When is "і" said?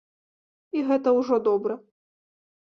0.79-0.83